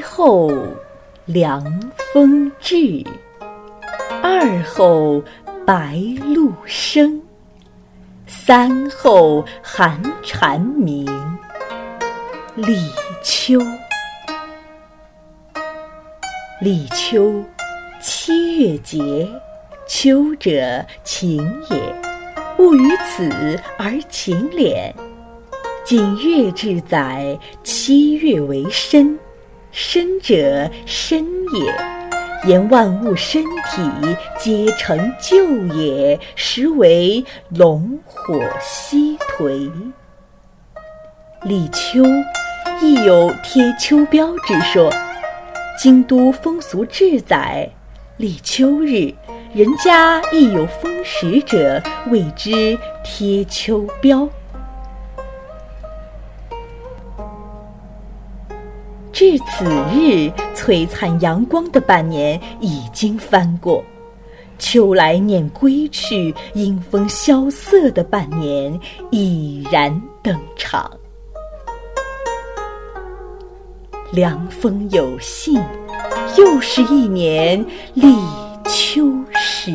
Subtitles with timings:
[0.00, 0.50] 后
[1.26, 1.62] 凉
[2.12, 3.04] 风至，
[4.22, 5.22] 二后
[5.64, 7.22] 白露生，
[8.26, 11.06] 三后寒蝉鸣。
[12.56, 12.90] 立
[13.22, 13.60] 秋，
[16.60, 17.32] 立秋，
[18.00, 19.28] 七月节，
[19.86, 21.38] 秋者晴
[21.70, 21.94] 也。
[22.58, 23.30] 物于此
[23.78, 24.92] 而晴敛。
[25.84, 29.18] 景月至载，七月为深，
[29.72, 31.74] 申者申也。
[32.48, 39.70] 言万物生体皆成就也，实为龙火西颓。
[41.42, 42.02] 立秋。
[42.82, 44.90] 亦有贴秋膘之说。
[45.78, 47.68] 京都风俗志载，
[48.16, 49.12] 立秋日，
[49.52, 54.30] 人家亦有风食者，谓之贴秋膘。
[59.20, 63.84] 至此日，璀璨阳光的半年已经翻过，
[64.58, 70.90] 秋来念归去，阴风萧瑟的半年已然登场。
[74.10, 75.62] 凉风有信，
[76.38, 78.06] 又是一年立
[78.64, 79.70] 秋时。